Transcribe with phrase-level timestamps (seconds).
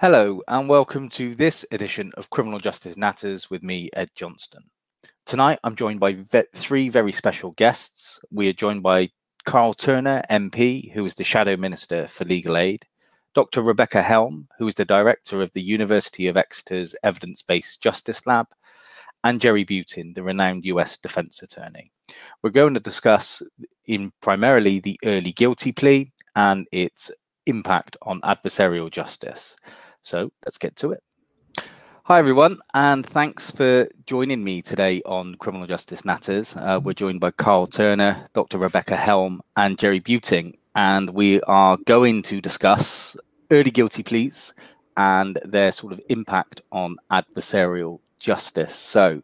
[0.00, 4.64] Hello, and welcome to this edition of Criminal Justice Matters with me, Ed Johnston.
[5.24, 8.20] Tonight, I'm joined by ve- three very special guests.
[8.30, 9.08] We are joined by
[9.46, 12.84] Karl Turner, MP, who is the Shadow Minister for Legal Aid,
[13.34, 13.62] Dr.
[13.62, 18.48] Rebecca Helm, who is the Director of the University of Exeter's Evidence Based Justice Lab,
[19.24, 21.90] and Jerry Buting, the renowned US defense attorney.
[22.42, 23.42] We're going to discuss
[23.86, 27.10] in primarily the early guilty plea and its
[27.46, 29.56] impact on adversarial justice.
[30.06, 31.02] So let's get to it.
[32.04, 36.54] Hi, everyone, and thanks for joining me today on Criminal Justice Matters.
[36.56, 38.58] Uh, we're joined by Karl Turner, Dr.
[38.58, 43.16] Rebecca Helm, and Jerry Buting, and we are going to discuss
[43.50, 44.54] early guilty pleas
[44.96, 48.76] and their sort of impact on adversarial justice.
[48.76, 49.22] So,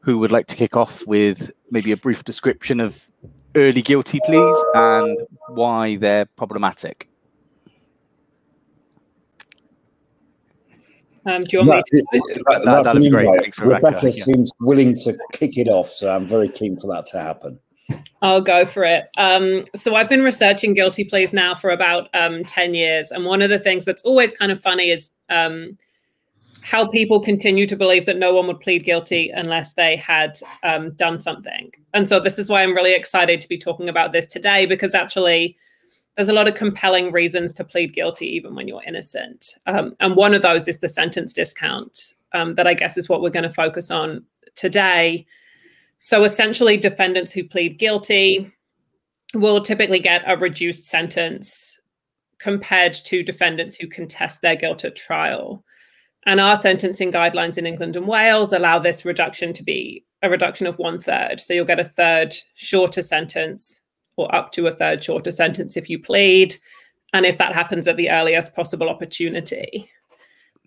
[0.00, 3.06] who would like to kick off with maybe a brief description of
[3.54, 5.16] early guilty pleas and
[5.48, 7.08] why they're problematic?
[11.28, 12.42] Um, do you want That- me to?
[12.46, 13.28] that- That- that'd be great.
[13.40, 13.86] Thanks, Rebecca.
[13.86, 14.24] Rebecca Yeah.
[14.24, 17.58] seems willing to kick it off, so I'm very keen for that to happen.
[18.20, 19.06] I'll go for it.
[19.16, 23.10] Um, so I've been researching guilty pleas now for about um, 10 years.
[23.10, 25.78] And one of the things that's always kind of funny is um,
[26.62, 30.90] how people continue to believe that no one would plead guilty unless they had um,
[30.96, 31.72] done something.
[31.94, 34.94] And so this is why I'm really excited to be talking about this today, because
[34.94, 35.56] actually
[36.18, 39.54] there's a lot of compelling reasons to plead guilty even when you're innocent.
[39.68, 43.22] Um, and one of those is the sentence discount, um, that I guess is what
[43.22, 44.24] we're going to focus on
[44.56, 45.24] today.
[46.00, 48.52] So essentially, defendants who plead guilty
[49.32, 51.80] will typically get a reduced sentence
[52.38, 55.62] compared to defendants who contest their guilt at trial.
[56.26, 60.66] And our sentencing guidelines in England and Wales allow this reduction to be a reduction
[60.66, 61.38] of one third.
[61.38, 63.84] So you'll get a third shorter sentence
[64.18, 66.54] or up to a third shorter sentence if you plead.
[67.12, 69.90] And if that happens at the earliest possible opportunity.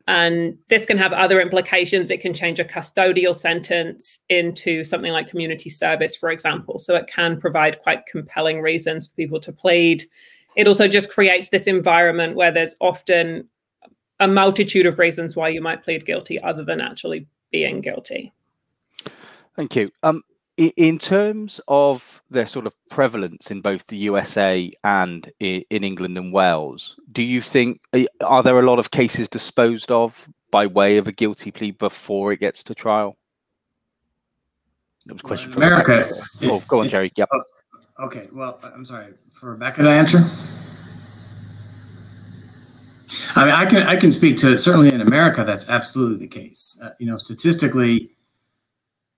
[0.08, 2.10] And this can have other implications.
[2.10, 6.80] It can change a custodial sentence into something like community service, for example.
[6.80, 10.04] So it can provide quite compelling reasons for people to plead.
[10.56, 13.48] It also just creates this environment where there's often
[14.20, 18.32] a multitude of reasons why you might plead guilty other than actually being guilty.
[19.56, 19.92] Thank you.
[20.04, 20.24] Um,
[20.70, 26.32] in terms of their sort of prevalence in both the USA and in England and
[26.32, 30.98] Wales, do you think uh, are there a lot of cases disposed of by way
[30.98, 33.18] of a guilty plea before it gets to trial?
[35.06, 36.22] That was a question for America, Rebecca.
[36.44, 37.12] Oh, go on, Jerry.
[37.16, 37.30] Yep.
[38.02, 40.20] Okay, well, I'm sorry for Rebecca to answer.
[43.36, 46.80] I mean, I can I can speak to certainly in America that's absolutely the case.
[46.84, 48.12] Uh, you know, statistically,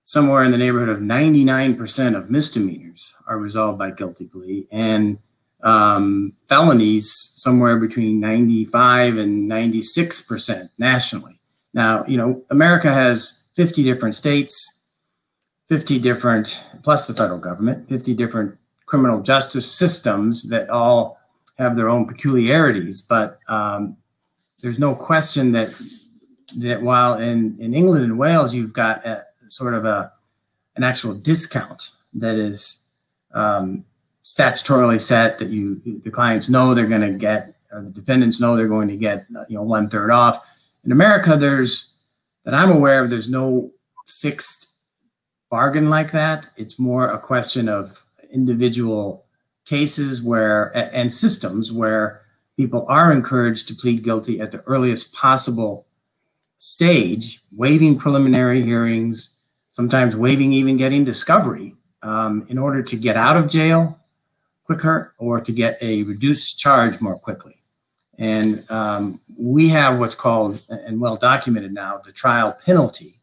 [0.04, 5.18] somewhere in the neighborhood of 99% of misdemeanors are resolved by guilty plea, and
[5.62, 11.40] um, felonies somewhere between 95 and 96% nationally.
[11.72, 14.82] Now, you know, America has 50 different states,
[15.68, 21.18] 50 different plus the federal government, 50 different criminal justice systems that all
[21.58, 23.00] have their own peculiarities.
[23.00, 23.96] But um,
[24.60, 25.68] there's no question that
[26.58, 29.24] that while in, in England and Wales you've got a,
[29.56, 30.12] sort of a
[30.76, 32.82] an actual discount that is
[33.32, 33.84] um,
[34.24, 38.56] statutorily set that you the clients know they're going to get or the defendants know
[38.56, 40.44] they're going to get you know one third off.
[40.84, 41.92] In America, there's
[42.44, 43.10] that I'm aware of.
[43.10, 43.70] There's no
[44.06, 44.68] fixed
[45.50, 46.48] bargain like that.
[46.56, 49.24] It's more a question of individual
[49.64, 52.22] cases where and systems where
[52.56, 55.86] people are encouraged to plead guilty at the earliest possible
[56.58, 59.33] stage, waiving preliminary hearings,
[59.74, 63.98] sometimes waiving even getting discovery um, in order to get out of jail
[64.66, 67.60] quicker or to get a reduced charge more quickly.
[68.16, 73.16] And um, we have what's called, and well documented now, the trial penalty,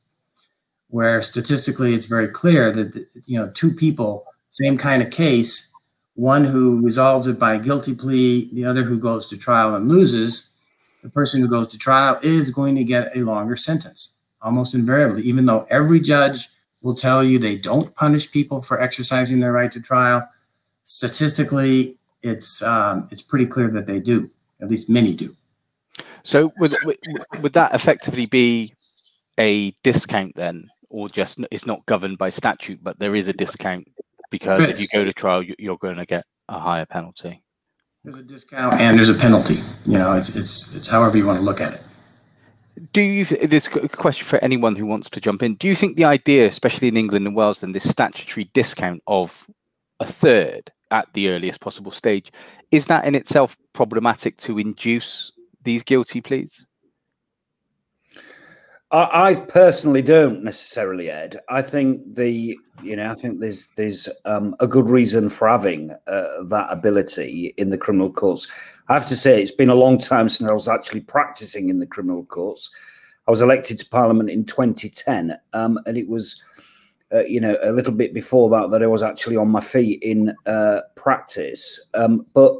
[0.90, 5.69] where statistically it's very clear that you know two people, same kind of case,
[6.16, 10.51] one who resolves it by guilty plea, the other who goes to trial and loses,
[11.01, 15.23] the person who goes to trial is going to get a longer sentence, almost invariably,
[15.23, 16.47] even though every judge
[16.82, 20.28] will tell you they don't punish people for exercising their right to trial.
[20.84, 24.29] Statistically, it's um, it's pretty clear that they do.
[24.61, 25.35] At least many do.
[26.23, 26.73] So would,
[27.41, 28.73] would that effectively be
[29.40, 33.87] a discount then, or just it's not governed by statute, but there is a discount
[34.29, 37.41] because if you go to trial, you- you're going to get a higher penalty.
[38.03, 39.59] There's a discount and there's a penalty.
[39.85, 41.82] You know, it's it's it's however you want to look at it.
[42.94, 43.26] Do you?
[43.26, 45.56] This question for anyone who wants to jump in.
[45.56, 49.47] Do you think the idea, especially in England and Wales, then this statutory discount of
[50.00, 52.32] a third at the earliest possible stage,
[52.72, 55.32] is that in itself problematic to induce
[55.64, 56.66] these guilty pleas?
[58.91, 61.40] I, I personally don't necessarily, Ed.
[61.49, 65.91] I think the you know I think there's there's um, a good reason for having
[66.08, 68.47] uh, that ability in the criminal courts.
[68.90, 71.79] I have to say it's been a long time since I was actually practicing in
[71.79, 72.70] the criminal courts.
[73.28, 76.41] I was elected to Parliament in 2010, um, and it was.
[77.14, 80.02] Uh, you know, a little bit before that, that I was actually on my feet
[80.02, 81.90] in uh, practice.
[81.94, 82.55] Um, but,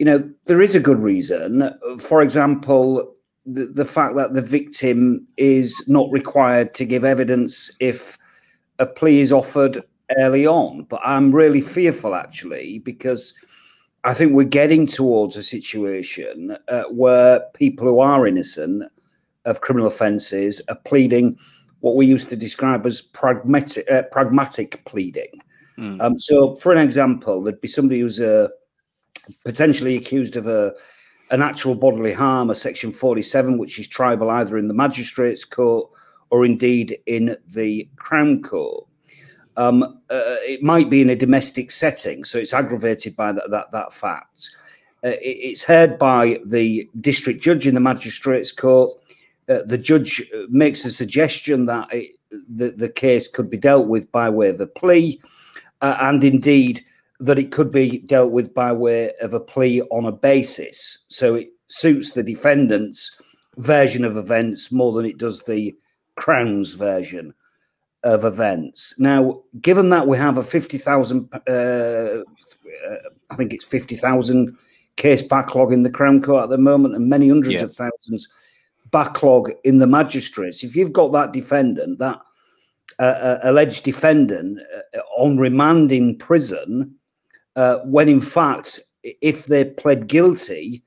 [0.00, 1.72] you know, there is a good reason.
[2.00, 3.11] For example,
[3.46, 8.18] the, the fact that the victim is not required to give evidence if
[8.78, 9.82] a plea is offered
[10.18, 10.84] early on.
[10.84, 13.34] But I'm really fearful, actually, because
[14.04, 18.84] I think we're getting towards a situation uh, where people who are innocent
[19.44, 21.38] of criminal offences are pleading
[21.80, 25.30] what we used to describe as pragmatic, uh, pragmatic pleading.
[25.76, 26.00] Mm.
[26.00, 28.48] Um, so, for an example, there'd be somebody who's uh,
[29.44, 30.74] potentially accused of a
[31.32, 35.90] an actual bodily harm, a section 47, which is triable either in the magistrates court
[36.30, 38.86] or indeed in the crown court.
[39.56, 43.70] Um, uh, it might be in a domestic setting, so it's aggravated by that that,
[43.72, 44.50] that fact.
[45.04, 48.92] Uh, it, it's heard by the district judge in the magistrates court.
[49.48, 54.10] Uh, the judge makes a suggestion that it, the, the case could be dealt with
[54.12, 55.20] by way of a plea,
[55.80, 56.82] uh, and indeed
[57.22, 61.04] that it could be dealt with by way of a plea on a basis.
[61.08, 63.20] So it suits the defendant's
[63.56, 65.74] version of events more than it does the
[66.16, 67.32] Crown's version
[68.02, 68.94] of events.
[68.98, 72.18] Now, given that we have a 50,000, uh,
[73.30, 74.56] I think it's 50,000
[74.96, 77.64] case backlog in the Crown Court at the moment and many hundreds yeah.
[77.64, 78.28] of thousands
[78.92, 82.20] backlog in the magistrates, if you've got that defendant, that
[82.98, 84.60] uh, uh alleged defendant
[84.94, 86.94] uh, on remand in prison,
[87.56, 90.82] uh, when in fact, if they pled guilty,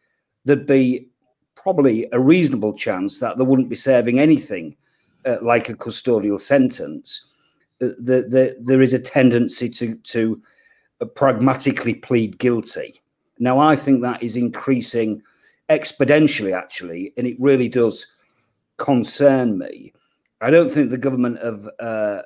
[0.45, 1.07] there'd be
[1.56, 4.75] probably a reasonable chance that they wouldn't be serving anything
[5.25, 7.31] uh, like a custodial sentence.
[7.79, 10.41] The, the, there is a tendency to, to
[11.01, 13.01] uh, pragmatically plead guilty.
[13.39, 15.21] Now, I think that is increasing
[15.69, 18.07] exponentially, actually, and it really does
[18.77, 19.91] concern me.
[20.41, 22.21] I don't think the government have uh,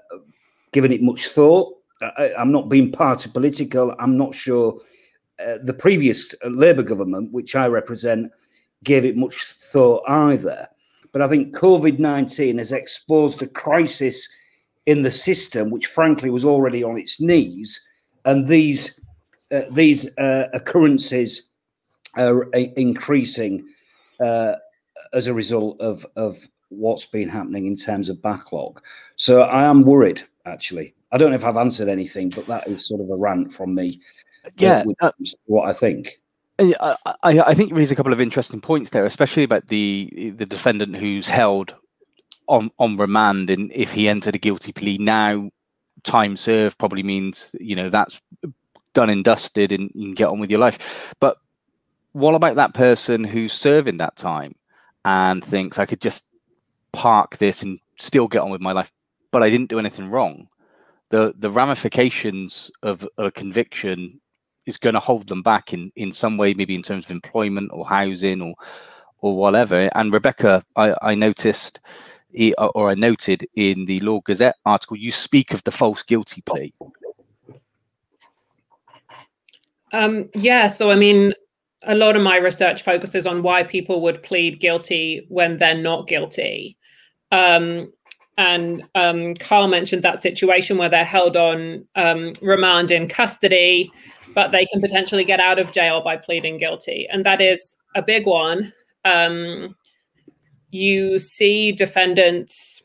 [0.71, 1.79] given it much thought.
[2.01, 3.96] I, am not being party political.
[4.00, 4.80] I'm not sure
[5.46, 8.31] uh, the previous Labour government, which I represent,
[8.84, 10.68] gave it much thought either.
[11.12, 14.28] But I think COVID 19 has exposed a crisis
[14.86, 17.80] in the system, which frankly was already on its knees.
[18.25, 19.00] And these,
[19.51, 21.51] uh, these uh, occurrences
[22.16, 23.68] are increasing
[24.19, 24.56] uh,
[25.13, 28.81] as a result of, of what's been happening in terms of backlog.
[29.16, 30.94] So I am worried, actually.
[31.12, 33.74] I don't know if I've answered anything, but that is sort of a rant from
[33.74, 34.01] me.
[34.57, 35.12] Yeah, uh,
[35.46, 36.19] what I think.
[36.60, 40.34] I, I, I think you raise a couple of interesting points there, especially about the
[40.36, 41.75] the defendant who's held
[42.48, 45.50] on on remand, and if he entered a guilty plea now,
[46.04, 48.22] time served probably means you know that's
[48.94, 51.13] done and dusted, and you can get on with your life.
[51.19, 51.38] But
[52.13, 54.54] what about that person who's serving that time
[55.06, 56.25] and thinks I could just
[56.92, 58.92] park this and still get on with my life,
[59.31, 60.48] but I didn't do anything wrong?
[61.10, 64.20] the the ramifications of a conviction
[64.66, 67.72] is going to hold them back in in some way, maybe in terms of employment
[67.74, 68.54] or housing or
[69.22, 69.90] or whatever.
[69.96, 71.81] And Rebecca, I, I noticed
[72.58, 76.74] or I noted in the Law Gazette article, you speak of the false guilty plea.
[79.92, 81.34] Um, yeah, so I mean,
[81.84, 86.08] a lot of my research focuses on why people would plead guilty when they're not
[86.08, 86.77] guilty.
[87.32, 87.92] Um,
[88.39, 93.91] and um, Karl mentioned that situation where they're held on um, remand in custody,
[94.34, 97.05] but they can potentially get out of jail by pleading guilty.
[97.12, 98.72] And that is a big one.
[99.03, 99.75] Um,
[100.72, 102.81] you see defendants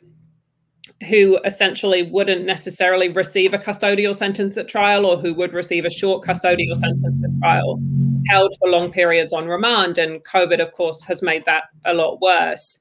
[1.08, 5.90] who essentially wouldn't necessarily receive a custodial sentence at trial or who would receive a
[5.90, 7.80] short custodial sentence at trial
[8.26, 9.98] held for long periods on remand.
[9.98, 12.80] And COVID, of course, has made that a lot worse.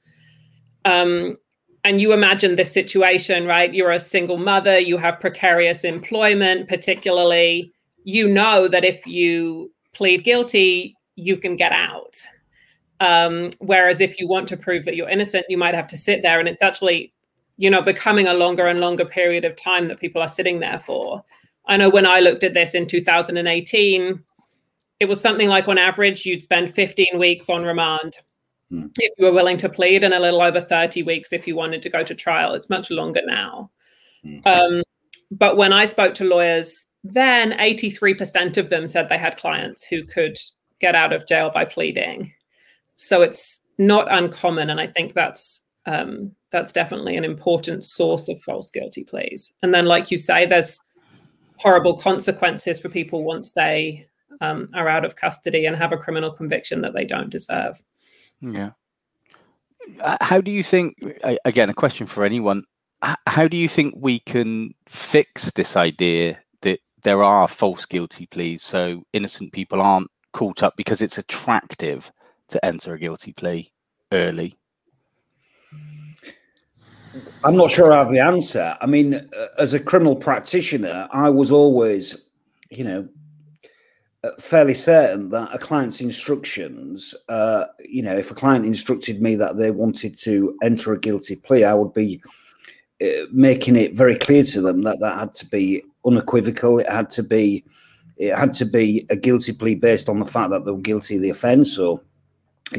[0.85, 1.37] Um,
[1.83, 3.73] and you imagine this situation, right?
[3.73, 7.71] You're a single mother, you have precarious employment, particularly.
[8.05, 12.15] You know that if you plead guilty, you can get out.
[12.99, 16.21] Um, whereas if you want to prove that you're innocent, you might have to sit
[16.21, 16.39] there.
[16.39, 17.11] And it's actually,
[17.57, 20.79] you know, becoming a longer and longer period of time that people are sitting there
[20.79, 21.23] for.
[21.67, 24.23] I know when I looked at this in 2018,
[24.99, 28.19] it was something like on average, you'd spend 15 weeks on remand
[28.73, 28.89] mm.
[28.97, 31.81] if you were willing to plead, in a little over 30 weeks if you wanted
[31.83, 32.53] to go to trial.
[32.53, 33.71] It's much longer now.
[34.25, 34.45] Mm.
[34.45, 34.83] Um,
[35.31, 40.03] but when I spoke to lawyers, then 83% of them said they had clients who
[40.03, 40.37] could
[40.79, 42.33] get out of jail by pleading.
[42.95, 48.41] so it's not uncommon, and I think that's um, that's definitely an important source of
[48.41, 49.53] false guilty pleas.
[49.63, 50.79] And then, like you say, there's
[51.57, 54.07] horrible consequences for people once they
[54.41, 57.81] um, are out of custody and have a criminal conviction that they don't deserve.
[58.41, 58.71] Yeah.
[60.21, 60.95] How do you think?
[61.45, 62.63] Again, a question for anyone.
[63.27, 68.63] How do you think we can fix this idea that there are false guilty pleas
[68.63, 72.11] so innocent people aren't caught up because it's attractive
[72.47, 73.71] to enter a guilty plea
[74.13, 74.57] early?
[77.43, 78.75] I'm not sure I have the answer.
[78.81, 82.25] I mean, uh, as a criminal practitioner, I was always,
[82.69, 83.07] you know,
[84.39, 89.57] fairly certain that a client's instructions, uh, you know, if a client instructed me that
[89.57, 92.21] they wanted to enter a guilty plea, I would be
[93.01, 96.79] uh, making it very clear to them that that had to be unequivocal.
[96.79, 97.65] It had to be,
[98.17, 101.17] it had to be a guilty plea based on the fact that they were guilty
[101.17, 101.99] of the offence or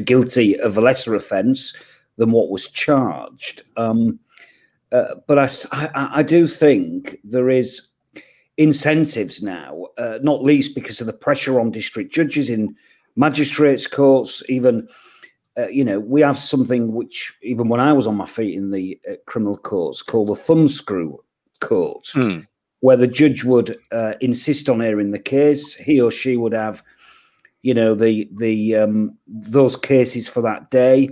[0.03, 1.75] guilty of a lesser offence
[2.17, 3.61] than what was charged.
[3.77, 4.19] Um,
[4.91, 7.87] uh, but I, I, I, do think there is
[8.57, 12.75] incentives now, uh, not least because of the pressure on district judges in
[13.15, 14.43] magistrates' courts.
[14.49, 14.87] Even,
[15.57, 18.71] uh, you know, we have something which, even when I was on my feet in
[18.71, 21.17] the uh, criminal courts, called the thumbscrew
[21.59, 22.45] court, mm.
[22.79, 25.73] where the judge would uh, insist on hearing the case.
[25.73, 26.83] He or she would have,
[27.61, 31.09] you know, the the um, those cases for that day,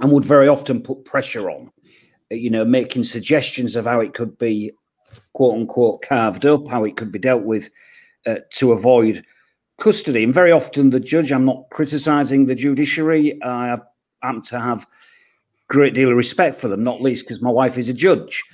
[0.00, 1.70] and would very often put pressure on
[2.32, 4.72] you know, making suggestions of how it could be
[5.34, 7.70] quote unquote carved up, how it could be dealt with
[8.26, 9.24] uh, to avoid
[9.80, 10.22] custody.
[10.22, 13.84] And very often, the judge, I'm not criticizing the judiciary, I have,
[14.44, 14.86] to have
[15.68, 18.44] great deal of respect for them, not least because my wife is a judge.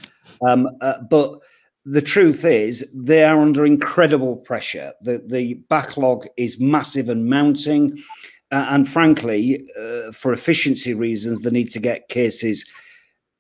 [0.47, 1.39] Um, uh, but
[1.85, 4.93] the truth is, they are under incredible pressure.
[5.03, 7.99] The, the backlog is massive and mounting.
[8.51, 12.65] Uh, and frankly, uh, for efficiency reasons, they need to get cases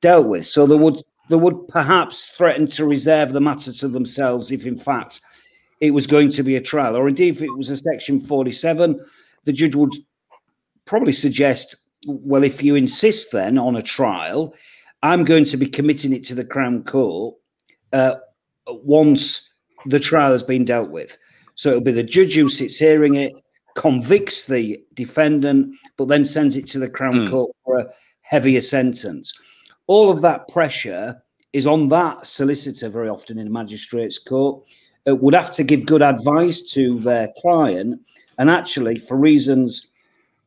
[0.00, 0.44] dealt with.
[0.46, 4.76] So they would they would perhaps threaten to reserve the matter to themselves if, in
[4.76, 5.20] fact,
[5.80, 8.50] it was going to be a trial, or indeed if it was a Section Forty
[8.50, 8.98] Seven,
[9.44, 9.92] the judge would
[10.86, 14.54] probably suggest, well, if you insist then on a trial,
[15.02, 17.36] I'm going to be committing it to the Crown Court
[17.92, 18.16] uh,
[18.66, 19.48] once
[19.86, 21.16] the trial has been dealt with.
[21.54, 23.32] So it'll be the judge who sits hearing it,
[23.76, 27.30] convicts the defendant, but then sends it to the Crown mm.
[27.30, 27.86] Court for a
[28.22, 29.32] heavier sentence
[29.88, 31.20] all of that pressure
[31.52, 34.62] is on that solicitor very often in a magistrate's court.
[35.08, 38.00] Uh, would have to give good advice to their client,
[38.38, 39.86] and actually, for reasons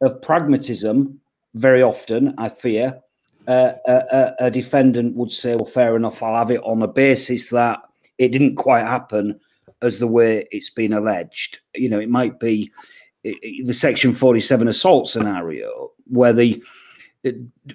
[0.02, 1.20] of pragmatism,
[1.56, 3.02] very often I fear
[3.48, 7.50] uh, a, a, defendant would say, "Well, fair enough, I'll have it on a basis
[7.50, 7.80] that
[8.18, 9.40] it didn't quite happen
[9.82, 12.72] as the way it's been alleged." You know, it might be
[13.24, 16.64] the Section Forty-Seven assault scenario where the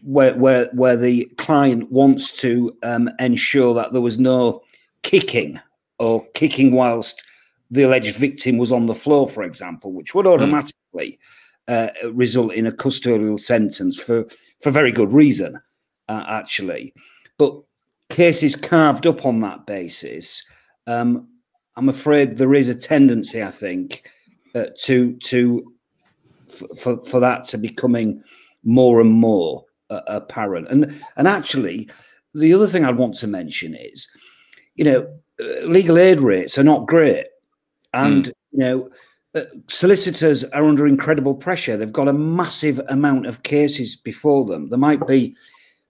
[0.02, 4.62] where where where the client wants to um, ensure that there was no
[5.02, 5.60] kicking
[5.98, 7.22] or kicking whilst
[7.70, 10.32] the alleged victim was on the floor, for example, which would hmm.
[10.32, 11.18] automatically
[11.68, 14.24] uh, result in a custodial sentence for
[14.60, 15.60] for very good reason,
[16.08, 16.92] uh, actually.
[17.38, 17.54] But
[18.08, 20.44] cases carved up on that basis,
[20.86, 21.28] um,
[21.76, 24.10] I'm afraid there is a tendency, I think,
[24.54, 25.72] uh, to to
[26.76, 28.22] for for that to becoming
[28.66, 30.68] more and more uh, apparent.
[30.68, 31.88] And and actually,
[32.34, 34.08] the other thing I'd want to mention is,
[34.74, 35.08] you know,
[35.40, 37.26] uh, legal aid rates are not great,
[37.94, 38.32] and mm.
[38.52, 38.90] you know.
[39.34, 41.76] Uh, solicitors are under incredible pressure.
[41.76, 44.70] They've got a massive amount of cases before them.
[44.70, 45.36] They might be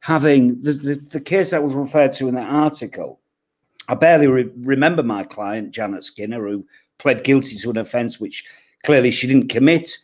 [0.01, 3.21] having the, the, the case that was referred to in that article.
[3.89, 6.67] I barely re- remember my client, Janet Skinner, who
[6.99, 8.45] pled guilty to an offence which
[8.85, 9.97] clearly she didn't commit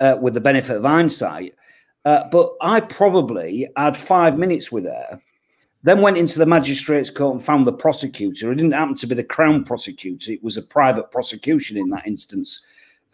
[0.00, 1.54] uh, with the benefit of hindsight.
[2.04, 5.20] Uh, but I probably had five minutes with her,
[5.82, 8.52] then went into the magistrate's court and found the prosecutor.
[8.52, 12.06] It didn't happen to be the Crown prosecutor, it was a private prosecution in that
[12.06, 12.64] instance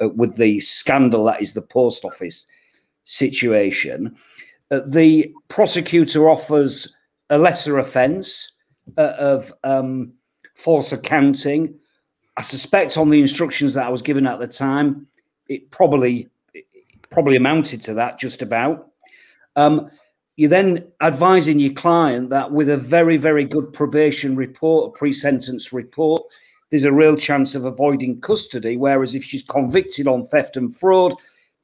[0.00, 2.46] uh, with the scandal that is the post office
[3.04, 4.16] situation.
[4.70, 6.94] Uh, the prosecutor offers
[7.30, 8.52] a lesser offence
[8.98, 10.12] uh, of um,
[10.54, 11.74] false accounting.
[12.36, 15.06] I suspect on the instructions that I was given at the time,
[15.48, 16.28] it probably
[17.16, 18.88] probably amounted to that just about.
[19.56, 19.90] Um,
[20.36, 25.14] you're then advising your client that with a very, very good probation report, a pre
[25.14, 26.22] sentence report,
[26.70, 28.76] there's a real chance of avoiding custody.
[28.76, 31.14] Whereas if she's convicted on theft and fraud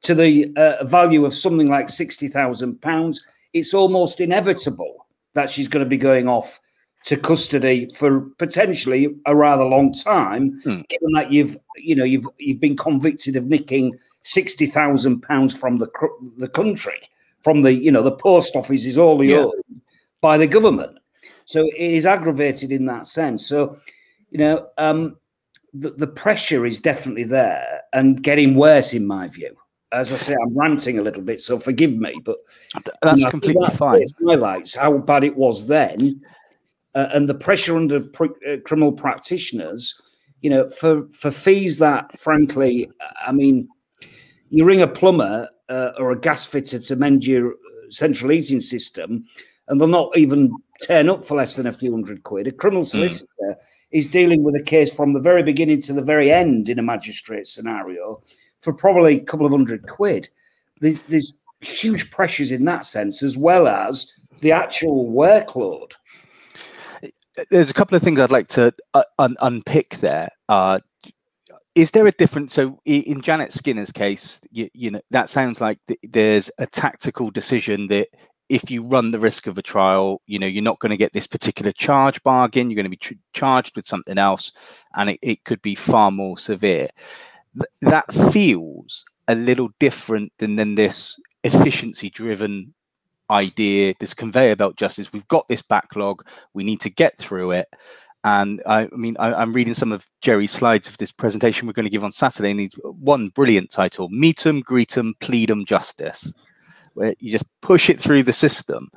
[0.01, 3.17] to the uh, value of something like £60,000,
[3.53, 5.05] it's almost inevitable
[5.35, 6.59] that she's going to be going off
[7.03, 10.87] to custody for potentially a rather long time, mm.
[10.87, 15.77] given that you've you know you've you've been convicted of nicking sixty thousand pounds from
[15.77, 15.89] the
[16.37, 16.99] the country,
[17.41, 19.39] from the you know the post office is all yeah.
[19.39, 19.81] owned
[20.21, 20.97] by the government,
[21.45, 23.45] so it is aggravated in that sense.
[23.45, 23.77] So
[24.31, 25.17] you know um,
[25.73, 29.55] the the pressure is definitely there and getting worse in my view.
[29.91, 32.37] As I say, I'm ranting a little bit, so forgive me, but
[33.03, 34.03] that's you know, completely that fine.
[34.27, 36.19] Highlights how bad it was then
[36.95, 39.99] uh, and the pressure under uh, criminal practitioners,
[40.41, 42.89] you know, for for fees that, frankly,
[43.25, 43.67] I mean,
[44.49, 47.55] you ring a plumber uh, or a gas fitter to mend your
[47.89, 49.25] central heating system,
[49.67, 50.51] and they'll not even
[50.83, 52.47] turn up for less than a few hundred quid.
[52.47, 52.87] A criminal hmm.
[52.87, 53.55] solicitor mm.
[53.91, 56.83] is dealing with a case from the very beginning to the very end in a
[56.83, 58.21] magistrate scenario
[58.61, 60.29] for probably a couple of hundred quid.
[60.79, 65.93] There's huge pressures in that sense, as well as the actual workload
[67.49, 70.29] there's a couple of things I'd like to uh, un- unpick there.
[70.49, 70.79] Uh,
[71.75, 72.53] is there a difference?
[72.53, 77.31] So in Janet Skinner's case, you, you know that sounds like th- there's a tactical
[77.31, 78.09] decision that
[78.49, 81.13] if you run the risk of a trial, you know you're not going to get
[81.13, 82.69] this particular charge bargain.
[82.69, 84.51] You're going to be tr- charged with something else,
[84.95, 86.89] and it, it could be far more severe.
[87.55, 92.73] Th- that feels a little different than than this efficiency-driven
[93.29, 95.13] idea, this conveyor belt justice.
[95.13, 96.25] We've got this backlog.
[96.53, 97.67] We need to get through it.
[98.23, 101.73] And I, I mean, I, am reading some of Jerry's slides of this presentation we're
[101.73, 105.51] going to give on Saturday, and he's one brilliant title: "Meet 'em, greet 'em, plead
[105.51, 106.33] 'em justice,"
[106.93, 108.89] where you just push it through the system.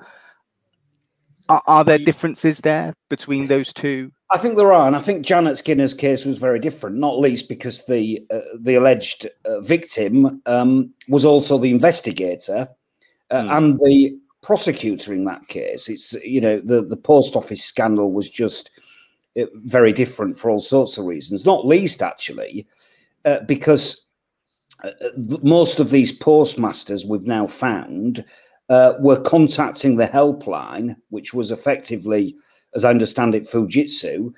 [1.49, 4.12] Are, are there differences there between those two?
[4.33, 7.49] I think there are, and I think Janet Skinner's case was very different, not least
[7.49, 12.68] because the uh, the alleged uh, victim um, was also the investigator
[13.30, 13.56] uh, mm.
[13.56, 15.88] and the prosecutor in that case.
[15.88, 18.71] It's you know the the post office scandal was just
[19.38, 22.66] uh, very different for all sorts of reasons, not least actually
[23.26, 24.06] uh, because
[24.85, 24.90] uh,
[25.42, 28.25] most of these postmasters we've now found
[28.68, 32.37] uh, were contacting the helpline, which was effectively,
[32.75, 34.33] as I understand it, Fujitsu.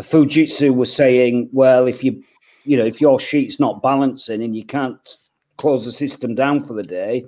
[0.00, 2.22] Fujitsu was saying, well, if you
[2.64, 5.16] you know if your sheet's not balancing and you can't
[5.58, 7.24] close the system down for the day,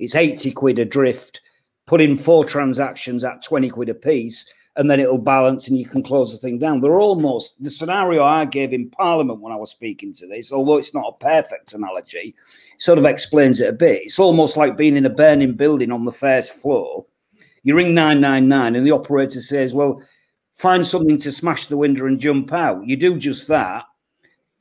[0.00, 1.42] it's 80 quid adrift.
[1.86, 5.84] Put in four transactions at 20 quid a piece, and then it'll balance and you
[5.84, 6.80] can close the thing down.
[6.80, 10.78] They're almost the scenario I gave in Parliament when I was speaking to this, although
[10.78, 12.34] it's not a perfect analogy,
[12.78, 14.02] sort of explains it a bit.
[14.04, 17.04] It's almost like being in a burning building on the first floor.
[17.62, 20.02] You ring 999 and the operator says, Well,
[20.54, 22.86] find something to smash the window and jump out.
[22.86, 23.84] You do just that.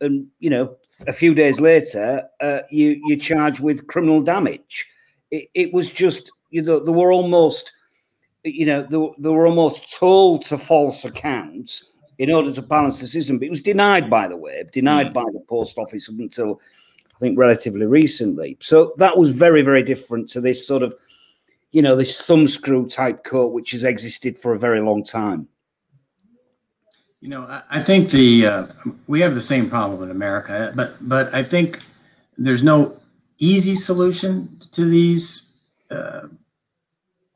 [0.01, 0.75] And, you know,
[1.07, 4.85] a few days later, uh, you, you're charged with criminal damage
[5.31, 7.73] it, it was just you know they were almost
[8.43, 11.89] you know they, they were almost told to false accounts
[12.19, 13.39] in order to balance the system.
[13.39, 15.13] But it was denied, by the way, denied mm.
[15.13, 16.61] by the post office up until
[17.15, 18.57] I think relatively recently.
[18.59, 20.93] So that was very, very different to this sort of,
[21.71, 25.47] you know, this thumbscrew type court which has existed for a very long time.
[27.21, 28.67] You know, I think the uh,
[29.07, 31.81] we have the same problem in America, but but I think
[32.37, 32.97] there's no
[33.39, 35.53] easy solution to these
[35.89, 36.27] uh,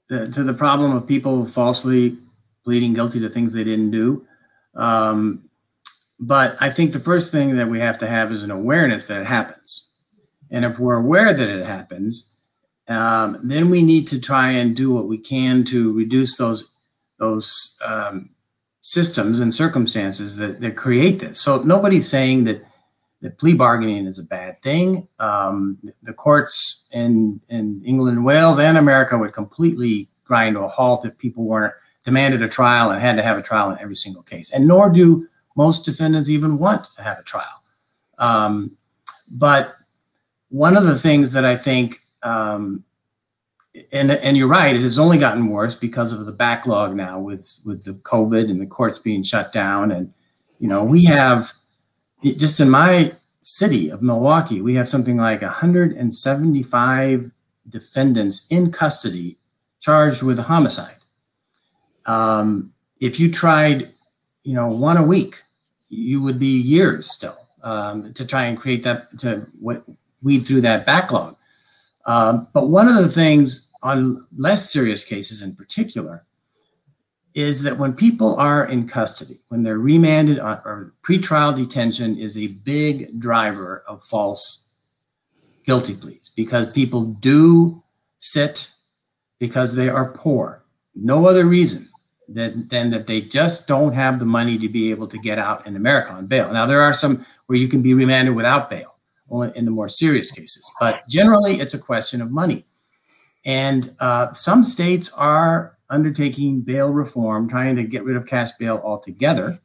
[0.09, 2.17] to the problem of people falsely
[2.63, 4.25] pleading guilty to things they didn't do.
[4.75, 5.49] Um,
[6.19, 9.21] but I think the first thing that we have to have is an awareness that
[9.21, 9.89] it happens.
[10.51, 12.31] And if we're aware that it happens,
[12.87, 16.69] um, then we need to try and do what we can to reduce those
[17.17, 18.29] those um,
[18.81, 21.39] systems and circumstances that, that create this.
[21.39, 22.65] So nobody's saying that
[23.23, 25.07] that plea bargaining is a bad thing.
[25.17, 30.67] Um, the courts in, in England and Wales and America would completely grind to a
[30.67, 33.95] halt if people weren't demanded a trial and had to have a trial in every
[33.95, 34.51] single case.
[34.51, 37.63] And nor do most defendants even want to have a trial.
[38.17, 38.75] Um,
[39.31, 39.73] but
[40.49, 42.83] one of the things that I think, um,
[43.91, 47.59] and and you're right, it has only gotten worse because of the backlog now with
[47.63, 49.91] with the COVID and the courts being shut down.
[49.91, 50.13] And
[50.59, 51.53] you know, we have
[52.23, 57.31] just in my city of Milwaukee, we have something like 175
[57.67, 59.37] defendants in custody
[59.79, 60.95] charged with a homicide.
[62.05, 63.91] Um, if you tried,
[64.43, 65.43] you know, one a week,
[65.89, 69.47] you would be years still um, to try and create that to
[70.21, 71.35] weed through that backlog.
[72.05, 76.25] Um, but one of the things on less serious cases in particular
[77.33, 82.47] is that when people are in custody, when they're remanded or pretrial detention is a
[82.47, 84.69] big driver of false
[85.65, 87.81] guilty pleas because people do
[88.19, 88.69] sit
[89.39, 90.63] because they are poor.
[90.95, 91.89] No other reason.
[92.27, 95.67] than, than that they just don't have the money to be able to get out
[95.67, 96.51] in America on bail.
[96.53, 98.95] Now, there are some where you can be remanded without bail
[99.55, 102.65] in the more serious cases, but generally it's a question of money.
[103.45, 108.81] And uh, some states are undertaking bail reform, trying to get rid of cash bail
[108.83, 109.59] altogether.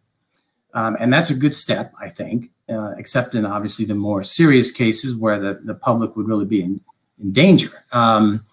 [0.74, 4.70] Um, and that's a good step, I think, uh, except in obviously the more serious
[4.70, 6.80] cases where the, the public would really be in,
[7.18, 7.72] in danger.
[7.92, 8.44] Um,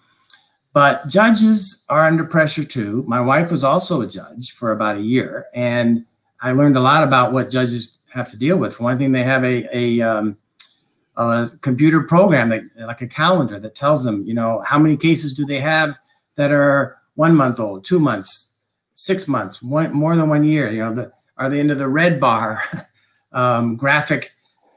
[0.72, 3.04] but judges are under pressure too.
[3.08, 6.06] My wife was also a judge for about a year, and
[6.42, 8.74] I learned a lot about what judges have to deal with.
[8.74, 10.38] For one thing, they have a, a, um,
[11.18, 15.34] a computer program, that, like a calendar, that tells them, you know, how many cases
[15.34, 15.98] do they have
[16.36, 18.52] that are one month old, two months,
[18.94, 20.72] six months, one, more than one year.
[20.72, 22.62] You know, the, are they into the red bar
[23.32, 24.32] um, graphic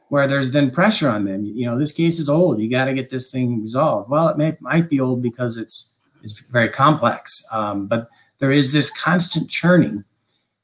[0.08, 1.44] where there's then pressure on them.
[1.44, 2.60] You know, this case is old.
[2.60, 4.10] You got to get this thing resolved.
[4.10, 8.08] Well, it may, might be old because it's it's very complex, um, but
[8.40, 10.04] there is this constant churning,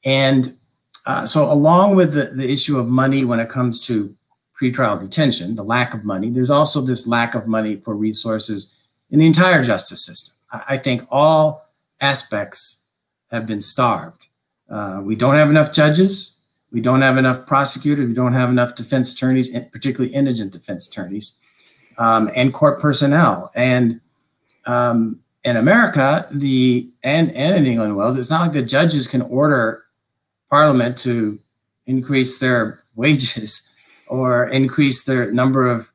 [0.03, 0.57] and
[1.05, 4.13] uh, so along with the, the issue of money when it comes to
[4.59, 8.77] pretrial detention, the lack of money, there's also this lack of money for resources
[9.09, 10.35] in the entire justice system.
[10.51, 11.64] I, I think all
[12.01, 12.83] aspects
[13.31, 14.27] have been starved.
[14.69, 16.37] Uh, we don't have enough judges.
[16.71, 18.07] We don't have enough prosecutors.
[18.07, 21.39] We don't have enough defense attorneys, particularly indigent defense attorneys,
[21.97, 23.51] um, and court personnel.
[23.55, 24.01] And
[24.65, 29.21] um, in America, the and, and in England, Wales, it's not like the judges can
[29.21, 29.85] order
[30.49, 31.39] Parliament to
[31.85, 33.71] increase their wages
[34.07, 35.91] or increase their number of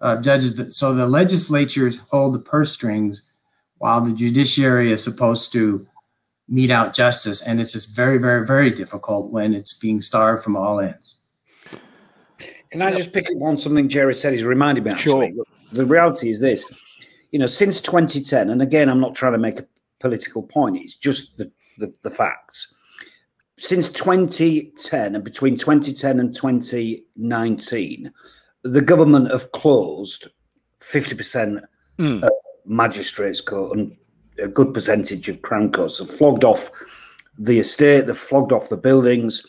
[0.00, 0.56] uh, judges.
[0.56, 3.31] That, so the legislatures hold the purse strings
[3.82, 5.84] while the judiciary is supposed to
[6.48, 7.42] mete out justice.
[7.42, 11.16] And it's just very, very, very difficult when it's being starved from all ends.
[12.70, 14.34] Can I just pick up on something Jerry said?
[14.34, 14.92] He's reminded me.
[14.92, 15.34] Actually.
[15.34, 15.44] Sure.
[15.72, 16.64] The reality is this:
[17.32, 19.66] you know, since 2010, and again, I'm not trying to make a
[19.98, 20.76] political point.
[20.76, 22.72] It's just the, the, the facts.
[23.58, 28.12] Since 2010, and between 2010 and 2019,
[28.62, 30.28] the government have closed
[30.80, 31.62] 50%
[31.98, 32.22] mm.
[32.22, 32.30] of
[32.66, 33.96] magistrates' court and
[34.38, 36.70] a good percentage of crown courts have flogged off
[37.38, 39.44] the estate, they've flogged off the buildings.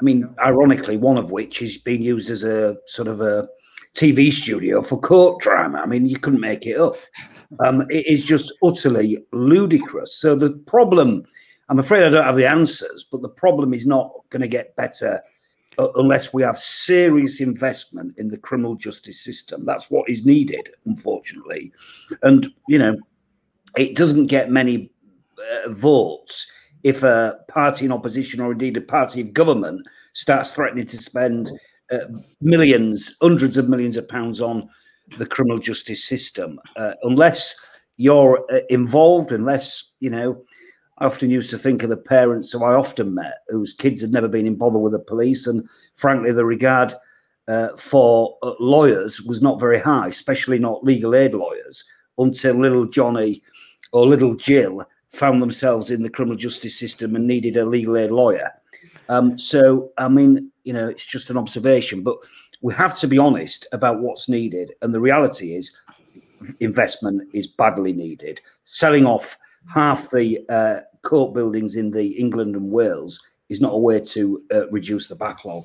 [0.00, 3.48] I mean, ironically, one of which is being used as a sort of a
[3.94, 5.78] TV studio for court drama.
[5.78, 6.96] I mean, you couldn't make it up.
[7.60, 10.18] Um, it is just utterly ludicrous.
[10.18, 11.24] So the problem,
[11.70, 14.76] I'm afraid I don't have the answers, but the problem is not going to get
[14.76, 15.22] better
[15.78, 19.64] unless we have serious investment in the criminal justice system.
[19.64, 21.72] That's what is needed, unfortunately.
[22.22, 22.96] And, you know,
[23.76, 24.90] it doesn't get many
[25.38, 26.50] uh, votes
[26.82, 31.50] if a party in opposition or indeed a party of government starts threatening to spend
[31.90, 31.98] uh,
[32.40, 34.68] millions, hundreds of millions of pounds on
[35.18, 36.58] the criminal justice system.
[36.76, 37.54] Uh, unless
[37.96, 40.42] you're uh, involved, unless, you know,
[40.98, 44.12] I often used to think of the parents who I often met whose kids had
[44.12, 45.46] never been in bother with the police.
[45.46, 46.94] And frankly, the regard
[47.48, 51.84] uh, for uh, lawyers was not very high, especially not legal aid lawyers,
[52.18, 53.42] until little Johnny
[53.92, 58.10] or little Jill found themselves in the criminal justice system and needed a legal aid
[58.10, 58.50] lawyer.
[59.08, 62.16] Um, so, I mean, you know, it's just an observation, but
[62.62, 64.72] we have to be honest about what's needed.
[64.82, 65.76] And the reality is,
[66.60, 68.40] investment is badly needed.
[68.64, 69.38] Selling off
[69.72, 74.42] half the uh, court buildings in the England and Wales is not a way to
[74.52, 75.64] uh, reduce the backlog.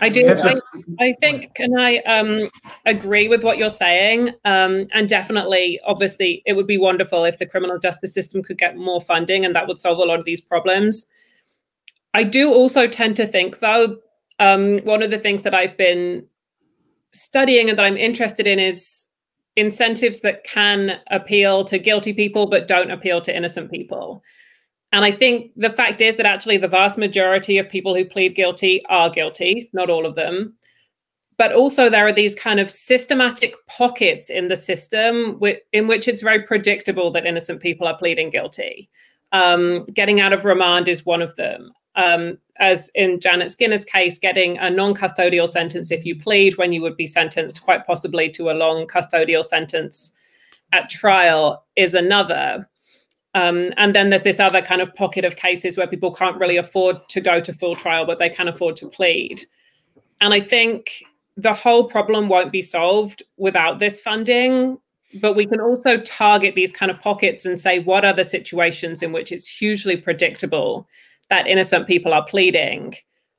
[0.00, 0.26] I do.
[0.26, 0.54] I,
[0.98, 2.50] I, think, can I um,
[2.86, 4.30] agree with what you're saying?
[4.44, 8.76] Um, and definitely, obviously, it would be wonderful if the criminal justice system could get
[8.76, 11.06] more funding and that would solve a lot of these problems.
[12.14, 13.98] I do also tend to think, though,
[14.40, 16.26] um, one of the things that I've been
[17.12, 19.05] studying and that I'm interested in is
[19.56, 24.22] incentives that can appeal to guilty people but don't appeal to innocent people.
[24.92, 28.34] And I think the fact is that actually the vast majority of people who plead
[28.36, 30.54] guilty are guilty, not all of them.
[31.38, 35.38] But also, there are these kind of systematic pockets in the system
[35.72, 38.88] in which it's very predictable that innocent people are pleading guilty.
[39.32, 41.72] Um, getting out of remand is one of them.
[41.96, 46.72] Um, as in Janet Skinner's case, getting a non custodial sentence if you plead when
[46.72, 50.12] you would be sentenced, quite possibly to a long custodial sentence
[50.72, 52.68] at trial, is another.
[53.34, 56.56] Um, and then there's this other kind of pocket of cases where people can't really
[56.56, 59.42] afford to go to full trial, but they can afford to plead.
[60.22, 61.02] And I think
[61.36, 64.78] the whole problem won't be solved without this funding.
[65.20, 69.02] But we can also target these kind of pockets and say, what are the situations
[69.02, 70.88] in which it's hugely predictable
[71.30, 72.94] that innocent people are pleading?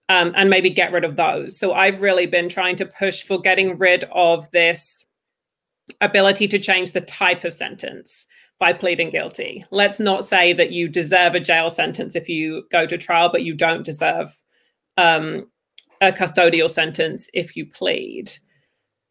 [0.09, 1.59] Um, and maybe get rid of those.
[1.59, 5.05] So I've really been trying to push for getting rid of this
[5.99, 8.25] ability to change the type of sentence
[8.59, 9.65] by pleading guilty.
[9.69, 13.43] Let's not say that you deserve a jail sentence if you go to trial, but
[13.43, 14.29] you don't deserve
[14.97, 15.49] um,
[16.01, 18.31] a custodial sentence if you plead.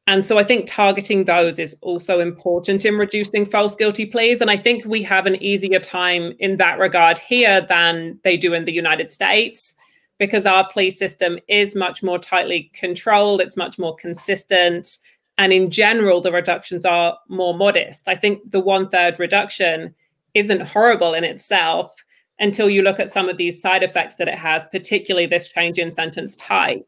[0.08, 4.40] And so I think targeting those is also important in reducing false guilty pleas.
[4.40, 8.54] And I think we have an easier time in that regard here than they do
[8.54, 9.74] in the United States
[10.18, 14.98] because our plea system is much more tightly controlled, it's much more consistent.
[15.38, 18.08] And in general, the reductions are more modest.
[18.08, 19.94] I think the one third reduction
[20.34, 21.94] isn't horrible in itself
[22.38, 25.78] until you look at some of these side effects that it has, particularly this change
[25.78, 26.86] in sentence type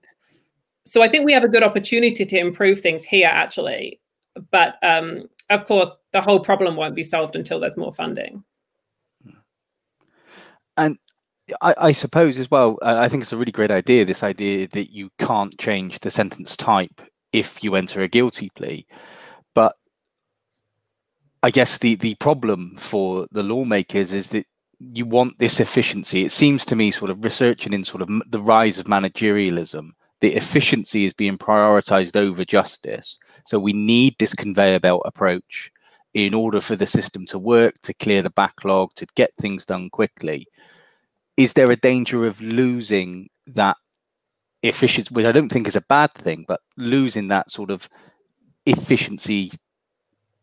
[0.89, 4.01] so I think we have a good opportunity to improve things here, actually.
[4.51, 8.45] But um, of course, the whole problem won't be solved until there's more funding.
[10.77, 10.99] And
[11.61, 14.05] I, I suppose as well, uh, I think it's a really great idea.
[14.05, 18.87] This idea that you can't change the sentence type if you enter a guilty plea,
[19.55, 19.77] but
[21.43, 24.47] I guess the the problem for the lawmakers is that
[24.79, 26.25] you want this efficiency.
[26.25, 29.91] It seems to me, sort of researching in sort of the rise of managerialism,
[30.21, 33.19] the efficiency is being prioritized over justice.
[33.47, 35.71] So we need this conveyor belt approach
[36.15, 39.91] in order for the system to work, to clear the backlog, to get things done
[39.91, 40.47] quickly.
[41.37, 43.77] Is there a danger of losing that
[44.63, 47.89] efficiency, which I don't think is a bad thing, but losing that sort of
[48.67, 49.53] efficiency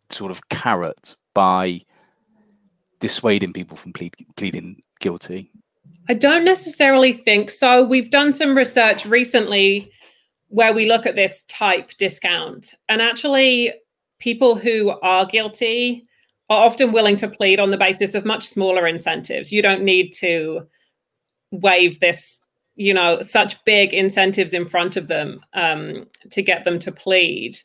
[0.10, 1.82] sort of carrot by
[3.00, 5.52] dissuading people from plead, pleading guilty?
[6.08, 7.84] I don't necessarily think so.
[7.84, 9.92] We've done some research recently
[10.50, 13.74] where we look at this type discount, and actually,
[14.20, 16.06] people who are guilty
[16.50, 19.52] are often willing to plead on the basis of much smaller incentives.
[19.52, 20.68] You don't need to
[21.52, 22.40] waive this,
[22.76, 27.56] you know, such big incentives in front of them um, to get them to plead.